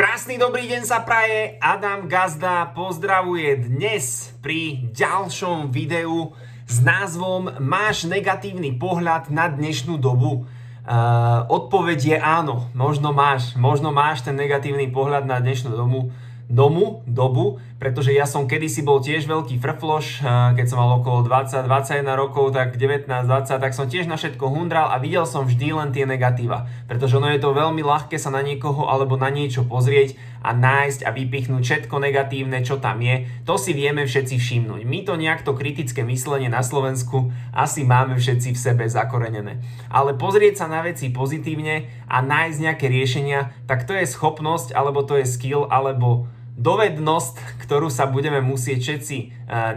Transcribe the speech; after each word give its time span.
Krásny 0.00 0.40
dobrý 0.40 0.64
deň 0.64 0.88
sa 0.88 1.04
praje, 1.04 1.60
Adam 1.60 2.08
Gazda 2.08 2.72
pozdravuje 2.72 3.68
dnes 3.68 4.32
pri 4.40 4.88
ďalšom 4.96 5.68
videu 5.68 6.32
s 6.64 6.80
názvom 6.80 7.60
Máš 7.60 8.08
negatívny 8.08 8.80
pohľad 8.80 9.28
na 9.28 9.52
dnešnú 9.52 10.00
dobu? 10.00 10.48
Uh, 10.88 11.44
odpoveď 11.52 12.00
je 12.00 12.16
áno, 12.16 12.72
možno 12.72 13.12
máš, 13.12 13.52
možno 13.60 13.92
máš 13.92 14.24
ten 14.24 14.40
negatívny 14.40 14.88
pohľad 14.88 15.28
na 15.28 15.36
dnešnú 15.36 15.68
dobu, 15.68 16.08
domu, 16.50 17.06
dobu, 17.06 17.62
pretože 17.78 18.12
ja 18.12 18.28
som 18.28 18.44
kedysi 18.44 18.84
bol 18.84 19.00
tiež 19.00 19.24
veľký 19.24 19.56
frfloš, 19.56 20.20
keď 20.58 20.66
som 20.68 20.84
mal 20.84 21.00
okolo 21.00 21.24
20-21 21.24 22.04
rokov, 22.12 22.52
tak 22.52 22.76
19-20, 22.76 23.56
tak 23.56 23.72
som 23.72 23.88
tiež 23.88 24.04
na 24.04 24.20
všetko 24.20 24.52
hundral 24.52 24.92
a 24.92 25.00
videl 25.00 25.24
som 25.24 25.48
vždy 25.48 25.72
len 25.72 25.88
tie 25.88 26.04
negatíva. 26.04 26.68
Pretože 26.90 27.16
ono 27.16 27.32
je 27.32 27.40
to 27.40 27.56
veľmi 27.56 27.80
ľahké 27.80 28.20
sa 28.20 28.28
na 28.28 28.44
niekoho 28.44 28.84
alebo 28.84 29.16
na 29.16 29.32
niečo 29.32 29.64
pozrieť 29.64 30.18
a 30.44 30.52
nájsť 30.52 31.08
a 31.08 31.10
vypichnúť 31.16 31.62
všetko 31.64 31.96
negatívne, 32.04 32.60
čo 32.60 32.76
tam 32.76 33.00
je. 33.00 33.24
To 33.48 33.56
si 33.56 33.72
vieme 33.72 34.04
všetci 34.04 34.36
všimnúť. 34.36 34.84
My 34.84 35.00
to 35.06 35.16
nejak 35.16 35.40
to 35.40 35.56
kritické 35.56 36.04
myslenie 36.04 36.52
na 36.52 36.60
Slovensku 36.60 37.32
asi 37.54 37.88
máme 37.88 38.20
všetci 38.20 38.52
v 38.52 38.60
sebe 38.60 38.84
zakorenené. 38.90 39.62
Ale 39.88 40.18
pozrieť 40.20 40.64
sa 40.64 40.66
na 40.68 40.84
veci 40.84 41.08
pozitívne 41.08 41.88
a 42.12 42.20
nájsť 42.20 42.58
nejaké 42.60 42.92
riešenia, 42.92 43.56
tak 43.64 43.88
to 43.88 43.96
je 43.96 44.04
schopnosť, 44.04 44.76
alebo 44.76 45.00
to 45.00 45.16
je 45.16 45.24
skill, 45.24 45.64
alebo 45.70 46.28
dovednosť, 46.60 47.64
ktorú 47.64 47.88
sa 47.88 48.04
budeme 48.04 48.44
musieť 48.44 48.78
všetci 48.84 49.16
e, 49.16 49.26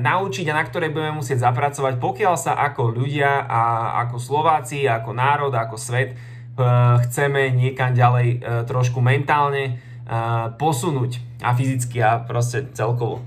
naučiť 0.04 0.46
a 0.52 0.58
na 0.60 0.64
ktorej 0.68 0.91
budeme 0.91 1.16
musieť 1.16 1.48
zapracovať, 1.48 1.96
pokiaľ 2.04 2.36
sa 2.36 2.60
ako 2.60 2.91
ľudia 2.91 3.48
a 3.48 3.62
ako 4.04 4.20
Slováci, 4.20 4.84
ako 4.84 5.16
národ, 5.16 5.55
ako 5.55 5.80
svet 5.80 6.12
e, 6.12 6.16
chceme 7.08 7.55
niekam 7.55 7.96
ďalej 7.96 8.27
e, 8.27 8.38
trošku 8.68 9.00
mentálne 9.00 9.80
posunúť 10.60 11.24
a 11.40 11.55
fyzicky 11.55 12.04
a 12.04 12.20
proste 12.27 12.68
celkovo. 12.76 13.24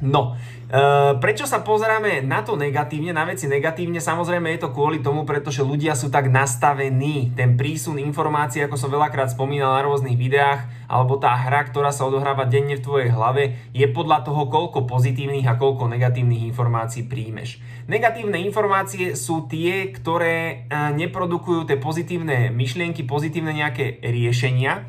No, 0.00 0.36
Uh, 0.70 1.18
prečo 1.18 1.50
sa 1.50 1.66
pozeráme 1.66 2.22
na 2.22 2.46
to 2.46 2.54
negatívne, 2.54 3.10
na 3.10 3.26
veci 3.26 3.50
negatívne? 3.50 3.98
Samozrejme 3.98 4.54
je 4.54 4.62
to 4.62 4.70
kvôli 4.70 5.02
tomu, 5.02 5.26
pretože 5.26 5.66
ľudia 5.66 5.98
sú 5.98 6.14
tak 6.14 6.30
nastavení. 6.30 7.34
Ten 7.34 7.58
prísun 7.58 7.98
informácií, 7.98 8.62
ako 8.62 8.78
som 8.78 8.94
veľakrát 8.94 9.34
spomínal 9.34 9.74
na 9.74 9.82
rôznych 9.82 10.14
videách, 10.14 10.70
alebo 10.86 11.18
tá 11.18 11.34
hra, 11.34 11.66
ktorá 11.66 11.90
sa 11.90 12.06
odohráva 12.06 12.46
denne 12.46 12.78
v 12.78 12.86
tvojej 12.86 13.10
hlave, 13.10 13.58
je 13.74 13.82
podľa 13.90 14.22
toho, 14.22 14.46
koľko 14.46 14.86
pozitívnych 14.86 15.50
a 15.50 15.58
koľko 15.58 15.90
negatívnych 15.90 16.46
informácií 16.54 17.02
príjmeš. 17.10 17.58
Negatívne 17.90 18.38
informácie 18.38 19.18
sú 19.18 19.50
tie, 19.50 19.90
ktoré 19.90 20.70
uh, 20.70 20.94
neprodukujú 20.94 21.66
tie 21.66 21.82
pozitívne 21.82 22.54
myšlienky, 22.54 23.02
pozitívne 23.10 23.50
nejaké 23.50 23.98
riešenia, 24.06 24.86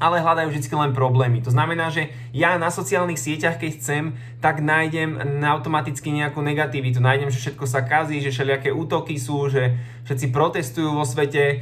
ale 0.00 0.24
hľadajú 0.24 0.48
vždy 0.48 0.72
len 0.72 0.96
problémy. 0.96 1.44
To 1.44 1.52
znamená, 1.52 1.92
že 1.92 2.08
ja 2.32 2.56
na 2.56 2.72
sociálnych 2.72 3.20
sieťach, 3.20 3.60
keď 3.60 3.70
chcem, 3.76 4.04
tak 4.40 4.64
nájdem 4.64 5.20
automaticky 5.44 6.08
nejakú 6.08 6.40
negativitu. 6.40 7.04
Nájdem, 7.04 7.28
že 7.28 7.36
všetko 7.36 7.68
sa 7.68 7.84
kazí, 7.84 8.24
že 8.24 8.32
všelijaké 8.32 8.72
útoky 8.72 9.20
sú, 9.20 9.52
že 9.52 9.76
všetci 10.08 10.32
protestujú 10.32 10.96
vo 10.96 11.04
svete. 11.04 11.44
E, 11.44 11.56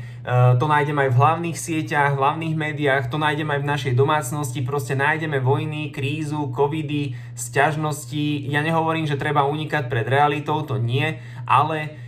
to 0.54 0.70
nájdem 0.70 0.94
aj 0.94 1.10
v 1.10 1.18
hlavných 1.18 1.58
sieťach, 1.58 2.14
v 2.14 2.22
hlavných 2.22 2.54
médiách, 2.54 3.10
to 3.10 3.18
nájdem 3.18 3.50
aj 3.50 3.60
v 3.60 3.70
našej 3.74 3.92
domácnosti. 3.98 4.62
Proste 4.62 4.94
nájdeme 4.94 5.42
vojny, 5.42 5.90
krízu, 5.90 6.54
covidy, 6.54 7.18
sťažnosti. 7.34 8.46
Ja 8.46 8.62
nehovorím, 8.62 9.10
že 9.10 9.18
treba 9.18 9.42
unikať 9.50 9.90
pred 9.90 10.06
realitou, 10.06 10.62
to 10.62 10.78
nie, 10.78 11.18
ale 11.42 12.07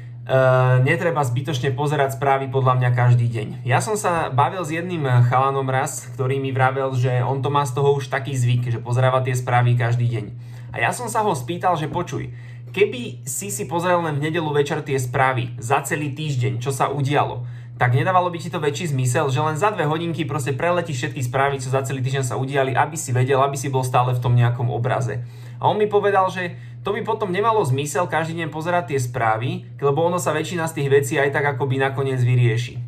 netreba 0.86 1.26
zbytočne 1.26 1.74
pozerať 1.74 2.14
správy 2.14 2.46
podľa 2.46 2.78
mňa 2.78 2.90
každý 2.94 3.26
deň. 3.26 3.48
Ja 3.66 3.82
som 3.82 3.98
sa 3.98 4.30
bavil 4.30 4.62
s 4.62 4.70
jedným 4.70 5.02
chalanom 5.26 5.66
raz, 5.66 6.06
ktorý 6.14 6.38
mi 6.38 6.54
vravel, 6.54 6.94
že 6.94 7.18
on 7.26 7.42
to 7.42 7.50
má 7.50 7.66
z 7.66 7.74
toho 7.74 7.98
už 7.98 8.06
taký 8.06 8.38
zvyk, 8.38 8.70
že 8.70 8.78
pozeráva 8.78 9.26
tie 9.26 9.34
správy 9.34 9.74
každý 9.74 10.06
deň. 10.06 10.24
A 10.70 10.86
ja 10.86 10.94
som 10.94 11.10
sa 11.10 11.26
ho 11.26 11.34
spýtal, 11.34 11.74
že 11.74 11.90
počuj, 11.90 12.30
keby 12.70 13.26
si 13.26 13.50
si 13.50 13.66
pozrel 13.66 13.98
len 14.06 14.22
v 14.22 14.30
nedelu 14.30 14.46
večer 14.54 14.86
tie 14.86 15.02
správy 15.02 15.58
za 15.58 15.82
celý 15.82 16.14
týždeň, 16.14 16.62
čo 16.62 16.70
sa 16.70 16.86
udialo, 16.94 17.42
tak 17.80 17.96
nedávalo 17.96 18.28
by 18.28 18.36
ti 18.36 18.52
to 18.52 18.60
väčší 18.60 18.92
zmysel, 18.92 19.32
že 19.32 19.40
len 19.40 19.56
za 19.56 19.72
dve 19.72 19.88
hodinky 19.88 20.28
proste 20.28 20.52
preletíš 20.52 21.00
všetky 21.00 21.24
správy, 21.24 21.64
čo 21.64 21.72
za 21.72 21.80
celý 21.80 22.04
týždeň 22.04 22.28
sa 22.28 22.36
udiali, 22.36 22.76
aby 22.76 22.92
si 22.92 23.08
vedel, 23.10 23.40
aby 23.40 23.56
si 23.56 23.72
bol 23.72 23.80
stále 23.80 24.12
v 24.12 24.20
tom 24.20 24.36
nejakom 24.36 24.68
obraze. 24.68 25.24
A 25.56 25.64
on 25.64 25.80
mi 25.80 25.88
povedal, 25.88 26.28
že 26.28 26.54
to 26.80 26.96
by 26.96 27.04
potom 27.04 27.28
nemalo 27.28 27.60
zmysel 27.60 28.08
každý 28.08 28.40
deň 28.40 28.48
pozerať 28.48 28.96
tie 28.96 29.00
správy, 29.00 29.68
lebo 29.80 30.00
ono 30.00 30.16
sa 30.16 30.32
väčšina 30.32 30.64
z 30.64 30.80
tých 30.80 30.88
vecí 30.88 31.14
aj 31.20 31.36
tak 31.36 31.44
akoby 31.56 31.76
nakoniec 31.76 32.20
vyrieši. 32.24 32.80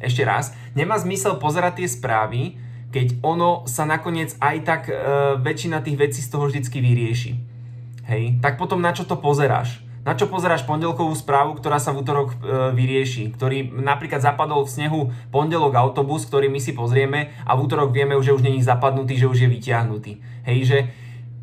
Ešte 0.00 0.22
raz, 0.24 0.54
nemá 0.72 0.96
zmysel 0.96 1.36
pozerať 1.42 1.84
tie 1.84 1.88
správy, 1.90 2.56
keď 2.90 3.20
ono 3.22 3.66
sa 3.66 3.86
nakoniec 3.86 4.34
aj 4.38 4.56
tak 4.66 4.82
e, 4.88 4.94
väčšina 5.42 5.82
tých 5.82 5.98
vecí 5.98 6.20
z 6.22 6.30
toho 6.30 6.46
vždycky 6.46 6.78
vyrieši. 6.82 7.32
Hej, 8.10 8.42
tak 8.42 8.58
potom 8.58 8.82
na 8.82 8.90
čo 8.90 9.06
to 9.06 9.18
pozeráš? 9.18 9.82
Na 10.00 10.16
čo 10.16 10.26
pozeráš 10.26 10.64
pondelkovú 10.64 11.12
správu, 11.12 11.60
ktorá 11.60 11.76
sa 11.76 11.92
v 11.92 12.00
útorok 12.02 12.32
e, 12.32 12.36
vyrieši? 12.72 13.30
Ktorý 13.36 13.68
napríklad 13.68 14.24
zapadol 14.24 14.64
v 14.64 14.72
snehu 14.72 15.00
pondelok 15.28 15.76
autobus, 15.76 16.24
ktorý 16.24 16.48
my 16.48 16.58
si 16.58 16.72
pozrieme 16.72 17.30
a 17.44 17.54
v 17.54 17.62
útorok 17.68 17.92
vieme, 17.92 18.16
že 18.18 18.32
už 18.32 18.42
není 18.42 18.64
zapadnutý, 18.64 19.20
že 19.20 19.28
už 19.30 19.44
je 19.44 19.48
vyťahnutý. 19.52 20.12
Hej, 20.48 20.58
že 20.64 20.78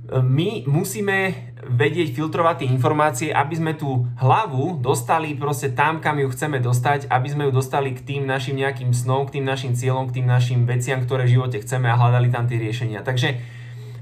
my 0.07 0.63
musíme 0.63 1.51
vedieť 1.67 2.15
filtrovať 2.15 2.63
tie 2.63 2.71
informácie, 2.71 3.29
aby 3.35 3.55
sme 3.59 3.73
tú 3.75 4.07
hlavu 4.23 4.79
dostali 4.79 5.35
proste 5.35 5.75
tam, 5.75 5.99
kam 5.99 6.15
ju 6.15 6.31
chceme 6.31 6.63
dostať, 6.63 7.11
aby 7.11 7.27
sme 7.27 7.43
ju 7.47 7.51
dostali 7.51 7.91
k 7.91 8.03
tým 8.03 8.23
našim 8.23 8.55
nejakým 8.55 8.95
snom, 8.95 9.27
k 9.27 9.39
tým 9.39 9.45
našim 9.45 9.75
cieľom, 9.75 10.07
k 10.07 10.23
tým 10.23 10.27
našim 10.31 10.63
veciam, 10.63 11.03
ktoré 11.03 11.27
v 11.27 11.35
živote 11.35 11.59
chceme 11.59 11.91
a 11.91 11.99
hľadali 11.99 12.31
tam 12.31 12.47
tie 12.47 12.55
riešenia. 12.55 13.03
Takže 13.03 13.35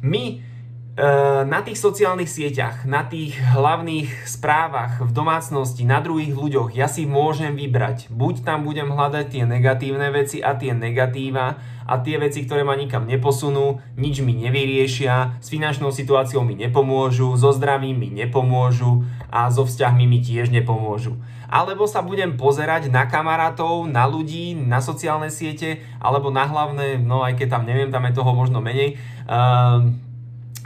my 0.05 0.54
na 0.95 1.59
tých 1.59 1.75
sociálnych 1.75 2.31
sieťach, 2.31 2.87
na 2.87 3.03
tých 3.03 3.35
hlavných 3.35 4.23
správach 4.23 5.03
v 5.03 5.11
domácnosti, 5.11 5.83
na 5.83 5.99
druhých 5.99 6.31
ľuďoch, 6.31 6.71
ja 6.71 6.87
si 6.87 7.03
môžem 7.03 7.51
vybrať. 7.51 8.07
Buď 8.07 8.47
tam 8.47 8.63
budem 8.63 8.87
hľadať 8.87 9.25
tie 9.27 9.43
negatívne 9.43 10.07
veci 10.15 10.39
a 10.39 10.55
tie 10.55 10.71
negatíva 10.71 11.59
a 11.83 11.93
tie 11.99 12.15
veci, 12.15 12.47
ktoré 12.47 12.63
ma 12.63 12.79
nikam 12.79 13.03
neposunú, 13.11 13.83
nič 13.99 14.23
mi 14.23 14.39
nevyriešia, 14.39 15.43
s 15.43 15.51
finančnou 15.51 15.91
situáciou 15.91 16.47
mi 16.47 16.55
nepomôžu, 16.55 17.35
so 17.35 17.51
zdravím 17.51 17.99
mi 17.99 18.09
nepomôžu 18.15 19.03
a 19.27 19.51
so 19.51 19.67
vzťahmi 19.67 20.07
mi 20.07 20.23
tiež 20.23 20.47
nepomôžu. 20.47 21.19
Alebo 21.51 21.85
sa 21.91 22.01
budem 22.01 22.39
pozerať 22.39 22.87
na 22.89 23.05
kamarátov, 23.05 23.85
na 23.85 24.07
ľudí, 24.07 24.55
na 24.55 24.79
sociálne 24.79 25.27
siete, 25.27 25.83
alebo 25.99 26.31
na 26.31 26.47
hlavné, 26.47 26.97
no 27.03 27.21
aj 27.21 27.35
keď 27.35 27.47
tam 27.59 27.63
neviem, 27.67 27.91
tam 27.91 28.07
je 28.07 28.17
toho 28.17 28.31
možno 28.33 28.63
menej, 28.63 28.97
uh, 29.29 29.85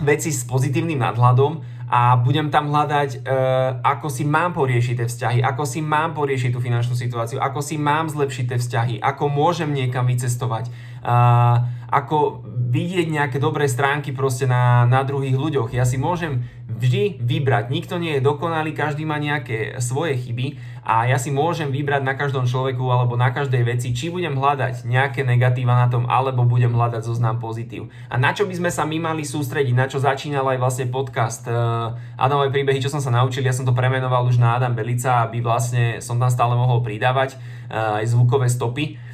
veci 0.01 0.31
s 0.31 0.47
pozitívnym 0.47 0.99
nadhľadom 0.99 1.79
a 1.89 2.21
budem 2.21 2.53
tam 2.53 2.69
hľadať, 2.69 3.25
uh, 3.25 3.81
ako 3.81 4.07
si 4.13 4.21
mám 4.21 4.53
poriešiť 4.53 4.95
tie 5.01 5.07
vzťahy, 5.09 5.39
ako 5.41 5.63
si 5.65 5.81
mám 5.81 6.13
poriešiť 6.13 6.53
tú 6.53 6.61
finančnú 6.61 6.93
situáciu, 6.93 7.41
ako 7.41 7.65
si 7.65 7.81
mám 7.81 8.05
zlepšiť 8.13 8.45
tie 8.45 8.57
vzťahy, 8.61 8.95
ako 9.01 9.25
môžem 9.25 9.73
niekam 9.73 10.05
vycestovať, 10.05 10.69
uh, 11.01 11.65
ako 11.89 12.45
vidieť 12.69 13.09
nejaké 13.09 13.37
dobré 13.41 13.65
stránky 13.65 14.13
proste 14.13 14.45
na, 14.45 14.85
na 14.85 15.01
druhých 15.01 15.33
ľuďoch. 15.33 15.73
Ja 15.73 15.89
si 15.89 15.97
môžem 15.97 16.45
vždy 16.69 17.19
vybrať. 17.19 17.73
Nikto 17.73 17.97
nie 17.97 18.17
je 18.17 18.21
dokonalý, 18.23 18.77
každý 18.77 19.03
má 19.03 19.17
nejaké 19.17 19.81
svoje 19.81 20.15
chyby 20.21 20.61
a 20.85 21.09
ja 21.09 21.17
si 21.17 21.33
môžem 21.33 21.73
vybrať 21.73 22.01
na 22.05 22.13
každom 22.13 22.45
človeku 22.45 22.81
alebo 22.87 23.17
na 23.17 23.33
každej 23.33 23.65
veci, 23.65 23.91
či 23.91 24.13
budem 24.13 24.37
hľadať 24.37 24.85
nejaké 24.85 25.25
negatíva 25.25 25.75
na 25.75 25.91
tom, 25.91 26.05
alebo 26.07 26.47
budem 26.47 26.71
hľadať 26.71 27.01
zoznam 27.03 27.41
pozitív. 27.41 27.91
A 28.07 28.15
na 28.21 28.31
čo 28.31 28.45
by 28.45 28.53
sme 28.53 28.71
sa 28.71 28.85
my 28.85 28.97
mali 29.01 29.25
sústrediť, 29.25 29.73
na 29.75 29.89
čo 29.89 29.99
začínal 29.99 30.45
aj 30.45 30.57
vlastne 30.61 30.85
podcast 30.87 31.43
uh, 31.49 31.93
Adamové 32.15 32.53
príbehy, 32.53 32.79
čo 32.79 32.93
som 32.93 33.03
sa 33.03 33.11
naučil, 33.11 33.43
ja 33.43 33.53
som 33.53 33.67
to 33.67 33.75
premenoval 33.75 34.29
už 34.29 34.39
na 34.39 34.55
Adam 34.55 34.77
Belica, 34.77 35.25
aby 35.25 35.41
vlastne 35.43 35.99
som 35.99 36.21
tam 36.21 36.31
stále 36.31 36.53
mohol 36.53 36.79
pridávať 36.85 37.35
uh, 37.35 37.99
aj 37.99 38.13
zvukové 38.13 38.47
stopy 38.47 39.08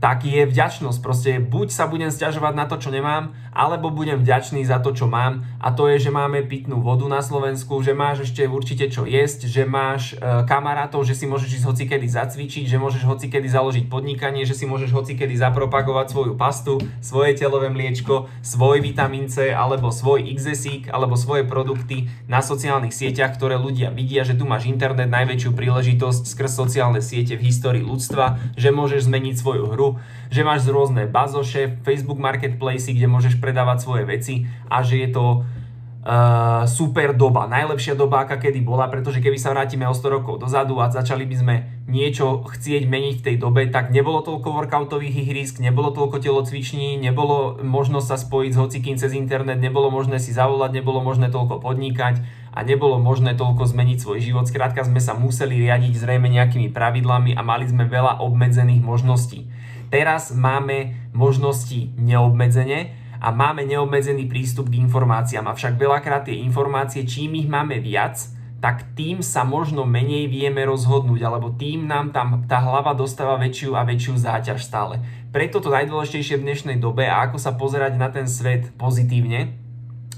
tak 0.00 0.24
je 0.24 0.48
vďačnosť. 0.48 0.98
Proste 1.04 1.30
buď 1.44 1.68
sa 1.68 1.84
budem 1.84 2.08
stiažovať 2.08 2.56
na 2.56 2.64
to, 2.64 2.80
čo 2.80 2.88
nemám, 2.88 3.36
alebo 3.52 3.92
budem 3.92 4.16
vďačný 4.16 4.64
za 4.64 4.80
to, 4.80 4.96
čo 4.96 5.04
mám. 5.04 5.44
A 5.60 5.76
to 5.76 5.92
je, 5.92 6.08
že 6.08 6.10
máme 6.10 6.40
pitnú 6.48 6.80
vodu 6.80 7.04
na 7.04 7.20
Slovensku, 7.20 7.84
že 7.84 7.92
máš 7.92 8.32
ešte 8.32 8.48
určite 8.48 8.88
čo 8.88 9.04
jesť, 9.04 9.44
že 9.44 9.68
máš 9.68 10.16
e, 10.16 10.48
kamarátov, 10.48 11.04
že 11.04 11.12
si 11.12 11.28
môžeš 11.28 11.60
ísť 11.60 11.66
hocikedy 11.68 12.08
zacvičiť, 12.08 12.64
že 12.64 12.80
môžeš 12.80 13.04
hocikedy 13.04 13.44
založiť 13.44 13.92
podnikanie, 13.92 14.48
že 14.48 14.56
si 14.56 14.64
môžeš 14.64 14.88
hocikedy 14.96 15.36
zapropagovať 15.36 16.16
svoju 16.16 16.32
pastu, 16.40 16.80
svoje 17.04 17.36
telové 17.36 17.68
mliečko, 17.68 18.32
svoj 18.40 18.80
vitamín 18.80 19.28
C, 19.28 19.52
alebo 19.52 19.92
svoj 19.92 20.24
XSIK, 20.32 20.88
alebo 20.88 21.20
svoje 21.20 21.44
produkty 21.44 22.08
na 22.24 22.40
sociálnych 22.40 22.96
sieťach, 22.96 23.36
ktoré 23.36 23.60
ľudia 23.60 23.92
vidia, 23.92 24.24
že 24.24 24.32
tu 24.32 24.48
máš 24.48 24.64
internet, 24.64 25.12
najväčšiu 25.12 25.52
príležitosť 25.52 26.24
skrz 26.24 26.56
sociálne 26.56 27.04
siete 27.04 27.36
v 27.36 27.52
histórii 27.52 27.84
ľudstva, 27.84 28.56
že 28.56 28.72
môžeš 28.72 29.04
zmeniť 29.04 29.36
svoju 29.36 29.64
hru, 29.68 29.89
že 30.28 30.44
máš 30.44 30.68
rôzne 30.68 31.08
bazoše, 31.08 31.80
Facebook 31.82 32.20
Marketplace, 32.20 32.92
kde 32.92 33.08
môžeš 33.08 33.40
predávať 33.40 33.82
svoje 33.82 34.04
veci 34.04 34.34
a 34.68 34.84
že 34.84 35.00
je 35.02 35.08
to 35.10 35.24
uh, 35.42 36.64
super 36.64 37.12
doba, 37.12 37.48
najlepšia 37.48 37.96
doba, 37.96 38.24
aká 38.24 38.40
kedy 38.40 38.60
bola, 38.64 38.88
pretože 38.88 39.20
keby 39.20 39.36
sa 39.36 39.52
vrátime 39.52 39.84
o 39.88 39.94
100 39.94 40.16
rokov 40.20 40.40
dozadu 40.40 40.80
a 40.80 40.88
začali 40.88 41.24
by 41.28 41.36
sme 41.36 41.54
niečo 41.90 42.46
chcieť 42.46 42.86
meniť 42.86 43.14
v 43.20 43.24
tej 43.24 43.36
dobe, 43.36 43.66
tak 43.68 43.90
nebolo 43.90 44.22
toľko 44.22 44.54
workoutových 44.54 45.26
ihrisk, 45.26 45.58
nebolo 45.58 45.90
toľko 45.90 46.22
telocviční, 46.22 46.96
nebolo 46.96 47.60
možnosť 47.60 48.06
sa 48.06 48.16
spojiť 48.16 48.50
s 48.54 48.60
hocikým 48.60 48.96
cez 48.96 49.12
internet, 49.12 49.58
nebolo 49.58 49.90
možné 49.90 50.22
si 50.22 50.30
zavolať, 50.30 50.80
nebolo 50.80 51.02
možné 51.02 51.28
toľko 51.28 51.60
podnikať 51.60 52.39
a 52.50 52.66
nebolo 52.66 52.98
možné 52.98 53.38
toľko 53.38 53.70
zmeniť 53.70 53.98
svoj 54.02 54.18
život. 54.18 54.44
Skrátka 54.46 54.82
sme 54.82 54.98
sa 54.98 55.14
museli 55.14 55.62
riadiť 55.62 55.94
zrejme 56.02 56.26
nejakými 56.26 56.74
pravidlami 56.74 57.38
a 57.38 57.42
mali 57.46 57.70
sme 57.70 57.86
veľa 57.86 58.18
obmedzených 58.22 58.82
možností. 58.82 59.46
Teraz 59.90 60.30
máme 60.34 61.10
možnosti 61.14 61.94
neobmedzene 61.98 62.94
a 63.20 63.28
máme 63.30 63.66
neobmedzený 63.66 64.30
prístup 64.30 64.70
k 64.70 64.82
informáciám. 64.82 65.50
Avšak 65.50 65.78
veľakrát 65.78 66.26
tie 66.26 66.38
informácie, 66.42 67.06
čím 67.06 67.38
ich 67.38 67.50
máme 67.50 67.78
viac, 67.82 68.18
tak 68.60 68.92
tým 68.92 69.24
sa 69.24 69.40
možno 69.40 69.88
menej 69.88 70.28
vieme 70.28 70.60
rozhodnúť, 70.68 71.20
alebo 71.24 71.48
tým 71.56 71.88
nám 71.88 72.12
tam 72.12 72.44
tá 72.44 72.60
hlava 72.60 72.92
dostáva 72.92 73.40
väčšiu 73.40 73.72
a 73.72 73.88
väčšiu 73.88 74.20
záťaž 74.20 74.60
stále. 74.60 75.00
Preto 75.32 75.64
to 75.64 75.72
najdôležitejšie 75.72 76.36
v 76.36 76.44
dnešnej 76.44 76.76
dobe 76.76 77.08
a 77.08 77.24
ako 77.24 77.40
sa 77.40 77.56
pozerať 77.56 77.96
na 77.96 78.12
ten 78.12 78.28
svet 78.28 78.68
pozitívne 78.76 79.69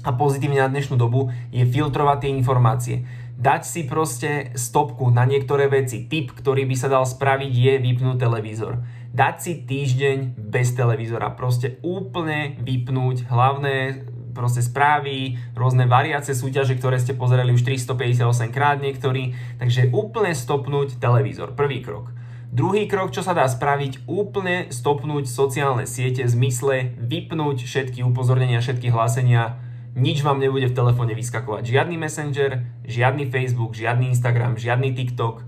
a 0.03 0.09
pozitívne 0.11 0.59
na 0.59 0.69
dnešnú 0.69 0.99
dobu 0.99 1.31
je 1.49 1.63
filtrovať 1.63 2.27
tie 2.27 2.31
informácie. 2.35 2.95
Dať 3.33 3.61
si 3.65 3.81
proste 3.87 4.53
stopku 4.53 5.09
na 5.09 5.25
niektoré 5.25 5.71
veci. 5.71 6.05
Tip, 6.05 6.35
ktorý 6.35 6.67
by 6.69 6.75
sa 6.77 6.91
dal 6.91 7.07
spraviť 7.07 7.51
je 7.51 7.73
vypnúť 7.81 8.21
televízor. 8.21 8.83
Dať 9.09 9.35
si 9.39 9.53
týždeň 9.63 10.37
bez 10.37 10.75
televízora. 10.75 11.33
Proste 11.33 11.81
úplne 11.81 12.59
vypnúť 12.61 13.27
hlavné 13.31 14.05
proste 14.33 14.65
správy, 14.65 15.37
rôzne 15.53 15.85
variace 15.85 16.33
súťaže, 16.33 16.75
ktoré 16.75 16.97
ste 16.97 17.13
pozerali 17.13 17.53
už 17.53 17.61
358 17.61 18.49
krát 18.49 18.81
niektorí, 18.81 19.37
takže 19.61 19.93
úplne 19.93 20.33
stopnúť 20.33 20.97
televízor, 20.97 21.53
prvý 21.53 21.85
krok. 21.85 22.09
Druhý 22.53 22.85
krok, 22.85 23.09
čo 23.09 23.25
sa 23.25 23.33
dá 23.33 23.49
spraviť, 23.49 24.05
úplne 24.05 24.69
stopnúť 24.69 25.25
sociálne 25.25 25.89
siete 25.89 26.21
v 26.25 26.33
zmysle 26.33 26.75
vypnúť 27.01 27.65
všetky 27.65 28.05
upozornenia, 28.05 28.61
všetky 28.61 28.93
hlásenia, 28.93 29.57
nič 29.93 30.25
vám 30.25 30.41
nebude 30.41 30.69
v 30.69 30.77
telefóne 30.77 31.13
vyskakovať. 31.13 31.69
Žiadny 31.69 31.95
Messenger, 32.01 32.65
žiadny 32.85 33.29
Facebook, 33.29 33.77
žiadny 33.77 34.09
Instagram, 34.09 34.57
žiadny 34.57 34.93
TikTok. 34.97 35.45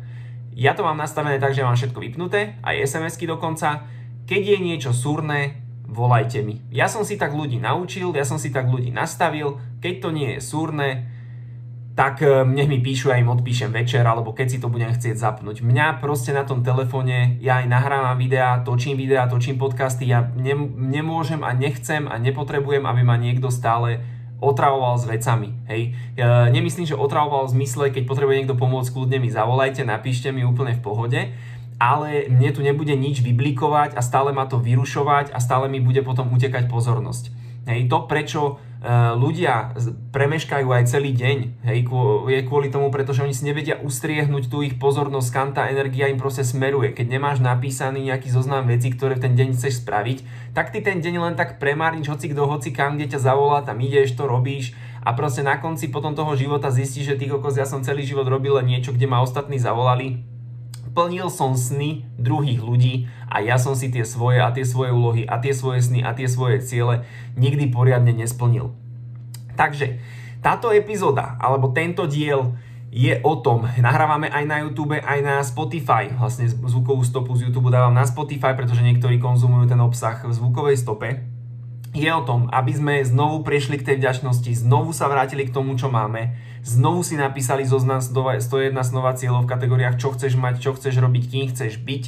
Ja 0.56 0.78
to 0.78 0.86
mám 0.86 1.02
nastavené 1.02 1.42
tak, 1.42 1.58
že 1.58 1.66
mám 1.66 1.76
všetko 1.76 2.00
vypnuté, 2.00 2.62
aj 2.64 2.88
SMS-ky 2.88 3.28
dokonca. 3.28 3.84
Keď 4.26 4.42
je 4.56 4.58
niečo 4.62 4.92
súrne, 4.96 5.66
volajte 5.86 6.42
mi. 6.46 6.62
Ja 6.72 6.88
som 6.88 7.04
si 7.04 7.20
tak 7.20 7.34
ľudí 7.34 7.60
naučil, 7.60 8.14
ja 8.16 8.24
som 8.24 8.40
si 8.40 8.54
tak 8.54 8.70
ľudí 8.72 8.90
nastavil, 8.90 9.60
keď 9.82 9.94
to 10.00 10.10
nie 10.14 10.30
je 10.38 10.40
súrne, 10.42 10.90
tak 11.96 12.20
e, 12.20 12.44
nech 12.44 12.68
mi 12.68 12.84
píšu, 12.84 13.10
ja 13.10 13.18
im 13.18 13.32
odpíšem 13.32 13.72
večer, 13.72 14.04
alebo 14.04 14.36
keď 14.36 14.48
si 14.52 14.58
to 14.60 14.68
budem 14.68 14.92
chcieť 14.92 15.16
zapnúť. 15.16 15.64
Mňa 15.64 16.04
proste 16.04 16.36
na 16.36 16.44
tom 16.44 16.60
telefóne, 16.60 17.40
ja 17.40 17.64
aj 17.64 17.72
nahrávam 17.72 18.20
videá, 18.20 18.60
točím 18.68 19.00
videá, 19.00 19.32
točím 19.32 19.56
podcasty, 19.56 20.12
ja 20.12 20.28
ne, 20.36 20.54
nemôžem 20.76 21.40
a 21.40 21.56
nechcem 21.56 22.04
a 22.12 22.20
nepotrebujem, 22.20 22.84
aby 22.84 23.02
ma 23.02 23.16
niekto 23.16 23.48
stále 23.48 24.15
otravoval 24.44 25.00
s 25.00 25.08
vecami. 25.08 25.56
Hej. 25.72 25.96
Ja 26.20 26.52
nemyslím, 26.52 26.88
že 26.88 27.00
otravoval 27.00 27.48
v 27.48 27.62
zmysle, 27.62 27.92
keď 27.92 28.04
potrebuje 28.08 28.44
niekto 28.44 28.60
pomôcť, 28.60 28.92
kľudne 28.92 29.18
mi 29.20 29.30
zavolajte, 29.32 29.88
napíšte 29.88 30.32
mi 30.36 30.44
úplne 30.44 30.76
v 30.76 30.84
pohode, 30.84 31.22
ale 31.80 32.28
mne 32.32 32.50
tu 32.56 32.64
nebude 32.64 32.96
nič 32.96 33.20
vyblikovať 33.20 34.00
a 34.00 34.02
stále 34.04 34.32
ma 34.32 34.48
to 34.48 34.60
vyrušovať 34.60 35.36
a 35.36 35.40
stále 35.44 35.68
mi 35.68 35.84
bude 35.84 36.00
potom 36.04 36.32
utekať 36.32 36.72
pozornosť. 36.72 37.32
Hej, 37.66 37.92
to, 37.92 38.06
prečo 38.06 38.62
ľudia 39.18 39.74
premeškajú 40.14 40.68
aj 40.70 40.84
celý 40.86 41.18
deň, 41.18 41.38
hej, 41.66 41.80
je 42.30 42.42
kvôli 42.46 42.70
tomu, 42.70 42.94
pretože 42.94 43.26
oni 43.26 43.34
si 43.34 43.50
nevedia 43.50 43.82
ustriehnúť 43.82 44.46
tú 44.46 44.62
ich 44.62 44.78
pozornosť, 44.78 45.30
kam 45.34 45.50
tá 45.58 45.66
energia 45.74 46.06
im 46.06 46.22
proste 46.22 46.46
smeruje. 46.46 46.94
Keď 46.94 47.10
nemáš 47.10 47.42
napísaný 47.42 48.06
nejaký 48.14 48.30
zoznam 48.30 48.70
vecí, 48.70 48.94
ktoré 48.94 49.18
v 49.18 49.26
ten 49.26 49.34
deň 49.34 49.58
chceš 49.58 49.82
spraviť, 49.82 50.54
tak 50.54 50.70
ty 50.70 50.86
ten 50.86 51.02
deň 51.02 51.18
len 51.18 51.34
tak 51.34 51.58
premárniš 51.58 52.14
hoci 52.14 52.30
kto, 52.30 52.46
hoci 52.46 52.70
kam, 52.70 53.02
kde 53.02 53.18
ťa 53.18 53.26
zavolá, 53.26 53.66
tam 53.66 53.82
ideš, 53.82 54.14
to 54.14 54.30
robíš 54.30 54.78
a 55.06 55.14
proste 55.14 55.46
na 55.46 55.58
konci 55.62 55.90
potom 55.94 56.18
toho 56.18 56.34
života 56.34 56.74
zistíš, 56.74 57.14
že 57.14 57.20
ty 57.22 57.26
kokos, 57.30 57.58
ja 57.58 57.70
som 57.70 57.86
celý 57.86 58.06
život 58.06 58.26
robil 58.26 58.58
len 58.58 58.70
niečo, 58.70 58.94
kde 58.94 59.06
ma 59.06 59.22
ostatní 59.22 59.62
zavolali, 59.62 60.22
plnil 60.96 61.28
som 61.28 61.60
sny 61.60 62.08
druhých 62.16 62.64
ľudí 62.64 63.12
a 63.28 63.44
ja 63.44 63.60
som 63.60 63.76
si 63.76 63.92
tie 63.92 64.08
svoje 64.08 64.40
a 64.40 64.50
tie 64.56 64.64
svoje 64.64 64.96
úlohy 64.96 65.28
a 65.28 65.38
tie 65.44 65.52
svoje 65.52 65.84
sny 65.84 66.08
a 66.08 66.16
tie 66.16 66.26
svoje 66.26 66.64
ciele 66.64 67.04
nikdy 67.36 67.68
poriadne 67.68 68.16
nesplnil. 68.16 68.72
Takže 69.60 70.00
táto 70.40 70.72
epizóda 70.72 71.36
alebo 71.44 71.76
tento 71.76 72.08
diel 72.08 72.56
je 72.96 73.20
o 73.28 73.36
tom. 73.44 73.68
Nahrávame 73.76 74.32
aj 74.32 74.44
na 74.48 74.64
YouTube, 74.64 74.96
aj 74.96 75.20
na 75.20 75.44
Spotify. 75.44 76.08
Vlastne 76.16 76.48
zvukovú 76.48 77.04
stopu 77.04 77.36
z 77.36 77.52
YouTube 77.52 77.68
dávam 77.68 77.92
na 77.92 78.08
Spotify, 78.08 78.56
pretože 78.56 78.80
niektorí 78.80 79.20
konzumujú 79.20 79.68
ten 79.68 79.84
obsah 79.84 80.24
v 80.24 80.32
zvukovej 80.32 80.80
stope 80.80 81.35
je 81.96 82.12
o 82.12 82.22
tom, 82.28 82.52
aby 82.52 82.76
sme 82.76 82.94
znovu 83.08 83.42
prešli 83.48 83.80
k 83.80 83.88
tej 83.88 83.96
vďačnosti, 84.04 84.52
znovu 84.68 84.92
sa 84.92 85.08
vrátili 85.08 85.48
k 85.48 85.56
tomu, 85.56 85.80
čo 85.80 85.88
máme, 85.88 86.36
znovu 86.60 87.08
si 87.08 87.16
napísali 87.16 87.64
zoznam 87.64 88.04
101 88.04 88.44
snova 88.84 89.16
cieľov 89.16 89.48
v 89.48 89.52
kategóriách, 89.56 89.96
čo 89.96 90.12
chceš 90.12 90.36
mať, 90.36 90.60
čo 90.60 90.76
chceš 90.76 91.00
robiť, 91.00 91.24
kým 91.32 91.46
chceš 91.56 91.80
byť 91.80 92.04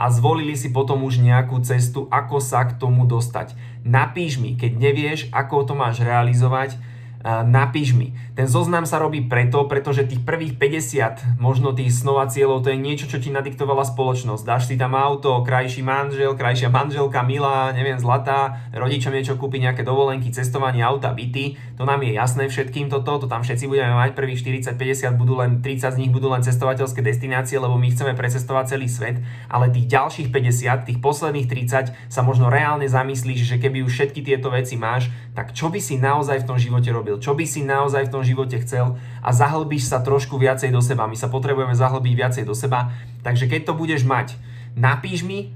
a 0.00 0.08
zvolili 0.08 0.56
si 0.56 0.72
potom 0.72 1.04
už 1.04 1.20
nejakú 1.20 1.60
cestu, 1.60 2.08
ako 2.08 2.40
sa 2.40 2.64
k 2.64 2.76
tomu 2.80 3.04
dostať. 3.04 3.52
Napíš 3.84 4.40
mi, 4.40 4.56
keď 4.56 4.72
nevieš, 4.76 5.20
ako 5.28 5.68
to 5.68 5.74
máš 5.76 6.00
realizovať, 6.00 6.80
napíš 7.24 7.92
mi. 7.92 8.16
Ten 8.32 8.48
zoznam 8.48 8.88
sa 8.88 8.96
robí 8.96 9.20
preto, 9.28 9.68
pretože 9.68 10.08
tých 10.08 10.24
prvých 10.24 10.56
50, 10.56 11.36
možno 11.36 11.76
tých 11.76 11.92
snov 11.92 12.24
a 12.24 12.26
cieľov, 12.32 12.64
to 12.64 12.72
je 12.72 12.80
niečo, 12.80 13.04
čo 13.04 13.20
ti 13.20 13.28
nadiktovala 13.28 13.84
spoločnosť. 13.84 14.42
Dáš 14.48 14.72
si 14.72 14.80
tam 14.80 14.96
auto, 14.96 15.44
krajší 15.44 15.84
manžel, 15.84 16.32
krajšia 16.32 16.72
manželka, 16.72 17.20
milá, 17.20 17.68
neviem, 17.76 18.00
zlatá, 18.00 18.64
rodičom 18.72 19.12
niečo 19.12 19.36
kúpi, 19.36 19.60
nejaké 19.60 19.84
dovolenky, 19.84 20.32
cestovanie, 20.32 20.80
auta, 20.80 21.12
byty. 21.12 21.60
To 21.76 21.84
nám 21.84 22.00
je 22.00 22.16
jasné 22.16 22.48
všetkým 22.48 22.88
toto, 22.88 23.20
to 23.20 23.26
tam 23.28 23.44
všetci 23.44 23.68
budeme 23.68 23.92
mať, 23.92 24.16
prvých 24.16 24.40
40-50 24.72 25.20
budú 25.20 25.36
len, 25.36 25.60
30 25.60 25.96
z 25.96 26.00
nich 26.00 26.12
budú 26.12 26.32
len 26.32 26.40
cestovateľské 26.40 27.04
destinácie, 27.04 27.60
lebo 27.60 27.76
my 27.76 27.92
chceme 27.92 28.16
precestovať 28.16 28.76
celý 28.76 28.88
svet, 28.88 29.20
ale 29.52 29.68
tých 29.68 29.92
ďalších 29.92 30.28
50, 30.32 30.88
tých 30.88 30.98
posledných 31.04 31.48
30 31.48 31.92
sa 32.08 32.20
možno 32.24 32.48
reálne 32.48 32.88
zamyslíš, 32.88 33.44
že 33.44 33.56
keby 33.60 33.84
už 33.84 33.92
všetky 33.92 34.24
tieto 34.24 34.48
veci 34.48 34.80
máš, 34.80 35.12
tak 35.36 35.52
čo 35.52 35.68
by 35.68 35.80
si 35.80 36.00
naozaj 36.00 36.44
v 36.44 36.48
tom 36.48 36.58
živote 36.60 36.88
robil? 36.92 37.09
Robil, 37.10 37.18
čo 37.18 37.34
by 37.34 37.42
si 37.42 37.66
naozaj 37.66 38.06
v 38.06 38.14
tom 38.14 38.22
živote 38.22 38.62
chcel 38.62 38.94
a 39.18 39.30
zahlbíš 39.34 39.90
sa 39.90 39.98
trošku 39.98 40.38
viacej 40.38 40.70
do 40.70 40.78
seba. 40.78 41.10
My 41.10 41.18
sa 41.18 41.26
potrebujeme 41.26 41.74
zahlbiť 41.74 42.14
viacej 42.14 42.44
do 42.46 42.54
seba, 42.54 42.94
takže 43.26 43.50
keď 43.50 43.66
to 43.66 43.72
budeš 43.74 44.06
mať, 44.06 44.38
napíš 44.78 45.26
mi 45.26 45.50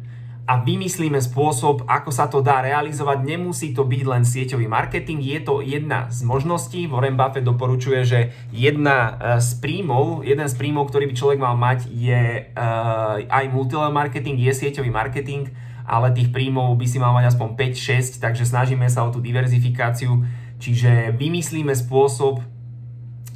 a 0.44 0.60
vymyslíme 0.60 1.16
spôsob, 1.24 1.88
ako 1.88 2.10
sa 2.12 2.28
to 2.28 2.44
dá 2.44 2.60
realizovať. 2.60 3.24
Nemusí 3.24 3.72
to 3.72 3.88
byť 3.88 4.02
len 4.04 4.28
sieťový 4.28 4.68
marketing, 4.68 5.24
je 5.24 5.40
to 5.40 5.64
jedna 5.64 6.12
z 6.12 6.20
možností. 6.20 6.84
Warren 6.84 7.16
Buffett 7.16 7.48
doporučuje, 7.48 8.04
že 8.04 8.20
jedna 8.52 9.16
e, 9.16 9.40
z 9.40 9.56
príjmov, 9.64 10.20
jeden 10.20 10.44
z 10.44 10.52
príjmov, 10.60 10.92
ktorý 10.92 11.08
by 11.08 11.14
človek 11.16 11.40
mal 11.40 11.56
mať, 11.56 11.88
je 11.88 12.52
uh, 12.52 13.24
aj 13.24 13.44
multilevel 13.56 13.88
marketing, 13.88 14.36
je 14.36 14.52
sieťový 14.52 14.92
marketing, 14.92 15.48
ale 15.88 16.12
tých 16.12 16.28
príjmov 16.28 16.76
by 16.76 16.86
si 16.92 17.00
mal 17.00 17.16
mať 17.16 17.32
aspoň 17.32 17.56
5-6, 17.56 18.20
takže 18.20 18.44
snažíme 18.44 18.84
sa 18.92 19.08
o 19.08 19.12
tú 19.16 19.24
diverzifikáciu 19.24 20.20
Čiže 20.58 21.12
vymyslíme 21.18 21.74
spôsob, 21.74 22.40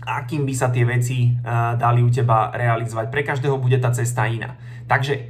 akým 0.09 0.49
by 0.49 0.55
sa 0.57 0.73
tie 0.73 0.89
veci 0.89 1.37
uh, 1.37 1.77
dali 1.77 2.01
u 2.01 2.09
teba 2.09 2.49
realizovať. 2.57 3.13
Pre 3.13 3.23
každého 3.27 3.61
bude 3.61 3.77
tá 3.77 3.93
cesta 3.93 4.25
iná. 4.25 4.57
Takže, 4.89 5.29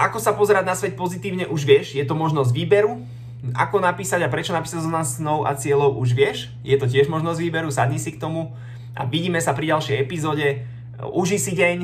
ako 0.00 0.16
sa 0.16 0.32
pozerať 0.32 0.64
na 0.64 0.72
svet 0.72 0.96
pozitívne, 0.96 1.44
už 1.44 1.68
vieš, 1.68 1.92
je 1.92 2.04
to 2.08 2.16
možnosť 2.16 2.50
výberu. 2.56 3.04
Ako 3.52 3.80
napísať 3.80 4.24
a 4.24 4.32
prečo 4.32 4.56
napísať 4.56 4.84
zo 4.84 4.92
nás 4.92 5.20
snov 5.20 5.44
a 5.44 5.56
cieľov, 5.56 6.00
už 6.00 6.16
vieš. 6.16 6.52
Je 6.64 6.76
to 6.80 6.88
tiež 6.88 7.12
možnosť 7.12 7.40
výberu, 7.40 7.68
sadni 7.68 8.00
si 8.00 8.16
k 8.16 8.20
tomu 8.20 8.56
a 8.96 9.04
vidíme 9.04 9.40
sa 9.40 9.52
pri 9.52 9.76
ďalšej 9.76 9.96
epizóde. 10.00 10.64
Uži 11.00 11.40
si 11.40 11.56
deň 11.56 11.78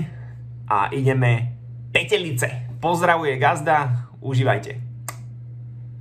a 0.68 0.92
ideme 0.92 1.56
petelice. 1.92 2.68
Pozdravuje 2.80 3.40
gazda, 3.40 4.08
užívajte. 4.20 4.85